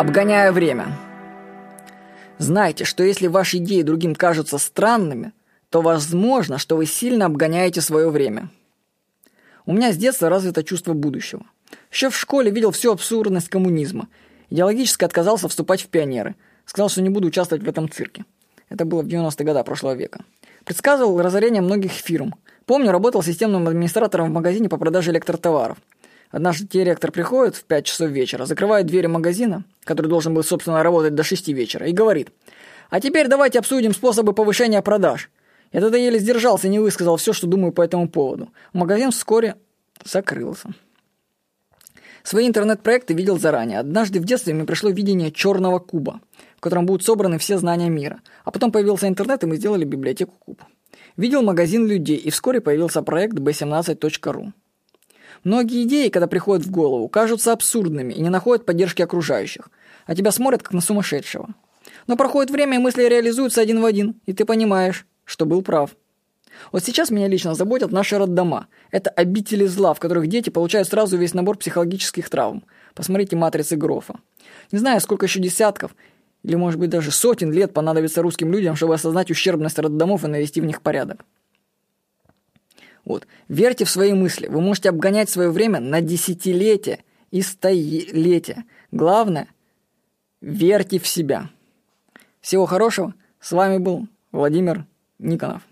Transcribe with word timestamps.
Обгоняя 0.00 0.50
время. 0.50 0.96
Знайте, 2.38 2.86
что 2.86 3.04
если 3.04 3.26
ваши 3.26 3.58
идеи 3.58 3.82
другим 3.82 4.14
кажутся 4.14 4.56
странными, 4.56 5.34
то 5.68 5.82
возможно, 5.82 6.56
что 6.56 6.78
вы 6.78 6.86
сильно 6.86 7.26
обгоняете 7.26 7.82
свое 7.82 8.08
время. 8.08 8.48
У 9.66 9.74
меня 9.74 9.92
с 9.92 9.98
детства 9.98 10.30
развито 10.30 10.64
чувство 10.64 10.94
будущего. 10.94 11.44
Еще 11.92 12.08
в 12.08 12.16
школе 12.16 12.50
видел 12.50 12.70
всю 12.70 12.92
абсурдность 12.92 13.50
коммунизма. 13.50 14.08
Идеологически 14.48 15.04
отказался 15.04 15.48
вступать 15.48 15.82
в 15.82 15.88
пионеры. 15.88 16.34
Сказал, 16.64 16.88
что 16.88 17.02
не 17.02 17.10
буду 17.10 17.28
участвовать 17.28 17.62
в 17.62 17.68
этом 17.68 17.90
цирке. 17.90 18.24
Это 18.70 18.86
было 18.86 19.02
в 19.02 19.06
90-е 19.06 19.44
годы 19.44 19.62
прошлого 19.64 19.92
века. 19.92 20.24
Предсказывал 20.64 21.20
разорение 21.20 21.60
многих 21.60 21.92
фирм. 21.92 22.36
Помню, 22.64 22.90
работал 22.90 23.22
системным 23.22 23.68
администратором 23.68 24.30
в 24.30 24.32
магазине 24.32 24.70
по 24.70 24.78
продаже 24.78 25.10
электротоваров. 25.10 25.76
Однажды 26.30 26.66
директор 26.66 27.10
приходит 27.10 27.56
в 27.56 27.64
5 27.64 27.84
часов 27.84 28.10
вечера, 28.10 28.46
закрывает 28.46 28.86
двери 28.86 29.06
магазина, 29.06 29.64
который 29.84 30.06
должен 30.06 30.32
был, 30.32 30.44
собственно, 30.44 30.82
работать 30.82 31.14
до 31.14 31.24
6 31.24 31.48
вечера, 31.48 31.86
и 31.86 31.92
говорит, 31.92 32.30
«А 32.88 33.00
теперь 33.00 33.28
давайте 33.28 33.58
обсудим 33.58 33.92
способы 33.92 34.32
повышения 34.32 34.80
продаж». 34.82 35.30
Я 35.72 35.80
тогда 35.80 35.98
еле 35.98 36.18
сдержался 36.18 36.66
и 36.66 36.70
не 36.70 36.78
высказал 36.78 37.16
все, 37.16 37.32
что 37.32 37.46
думаю 37.46 37.72
по 37.72 37.82
этому 37.82 38.08
поводу. 38.08 38.50
Магазин 38.72 39.10
вскоре 39.12 39.56
закрылся. 40.04 40.70
Свои 42.22 42.46
интернет-проекты 42.46 43.14
видел 43.14 43.38
заранее. 43.38 43.78
Однажды 43.78 44.20
в 44.20 44.24
детстве 44.24 44.52
мне 44.52 44.64
пришло 44.64 44.90
видение 44.90 45.30
черного 45.30 45.78
куба, 45.78 46.20
в 46.56 46.60
котором 46.60 46.86
будут 46.86 47.04
собраны 47.04 47.38
все 47.38 47.56
знания 47.56 47.88
мира. 47.88 48.20
А 48.44 48.50
потом 48.50 48.72
появился 48.72 49.08
интернет, 49.08 49.42
и 49.42 49.46
мы 49.46 49.56
сделали 49.56 49.84
библиотеку 49.84 50.34
куб. 50.38 50.62
Видел 51.16 51.42
магазин 51.42 51.86
людей, 51.86 52.16
и 52.16 52.30
вскоре 52.30 52.60
появился 52.60 53.02
проект 53.02 53.34
b17.ru. 53.34 54.52
Многие 55.44 55.84
идеи, 55.84 56.08
когда 56.08 56.26
приходят 56.26 56.66
в 56.66 56.70
голову, 56.70 57.08
кажутся 57.08 57.52
абсурдными 57.52 58.12
и 58.12 58.20
не 58.20 58.28
находят 58.28 58.66
поддержки 58.66 59.02
окружающих, 59.02 59.70
а 60.06 60.14
тебя 60.14 60.32
смотрят 60.32 60.62
как 60.62 60.72
на 60.72 60.80
сумасшедшего. 60.80 61.48
Но 62.06 62.16
проходит 62.16 62.50
время, 62.50 62.76
и 62.76 62.80
мысли 62.80 63.04
реализуются 63.04 63.60
один 63.60 63.80
в 63.80 63.84
один, 63.84 64.20
и 64.26 64.32
ты 64.32 64.44
понимаешь, 64.44 65.06
что 65.24 65.46
был 65.46 65.62
прав. 65.62 65.90
Вот 66.72 66.84
сейчас 66.84 67.10
меня 67.10 67.28
лично 67.28 67.54
заботят 67.54 67.90
наши 67.90 68.18
роддома. 68.18 68.66
Это 68.90 69.10
обители 69.10 69.66
зла, 69.66 69.94
в 69.94 70.00
которых 70.00 70.26
дети 70.26 70.50
получают 70.50 70.88
сразу 70.88 71.16
весь 71.16 71.34
набор 71.34 71.56
психологических 71.56 72.28
травм. 72.28 72.64
Посмотрите 72.94 73.36
«Матрицы 73.36 73.76
Грофа». 73.76 74.16
Не 74.72 74.78
знаю, 74.78 75.00
сколько 75.00 75.26
еще 75.26 75.40
десятков, 75.40 75.94
или, 76.42 76.54
может 76.54 76.80
быть, 76.80 76.90
даже 76.90 77.10
сотен 77.10 77.52
лет 77.52 77.72
понадобится 77.72 78.22
русским 78.22 78.52
людям, 78.52 78.76
чтобы 78.76 78.94
осознать 78.94 79.30
ущербность 79.30 79.78
роддомов 79.78 80.24
и 80.24 80.28
навести 80.28 80.60
в 80.60 80.64
них 80.64 80.82
порядок. 80.82 81.24
Вот. 83.10 83.26
Верьте 83.48 83.84
в 83.84 83.90
свои 83.90 84.12
мысли. 84.12 84.46
Вы 84.46 84.60
можете 84.60 84.88
обгонять 84.88 85.28
свое 85.28 85.50
время 85.50 85.80
на 85.80 86.00
десятилетия 86.00 87.02
и 87.32 87.42
столетия. 87.42 88.64
Главное, 88.92 89.48
верьте 90.40 91.00
в 91.00 91.08
себя. 91.08 91.50
Всего 92.40 92.66
хорошего. 92.66 93.12
С 93.40 93.50
вами 93.50 93.78
был 93.78 94.06
Владимир 94.30 94.86
Никонов. 95.18 95.62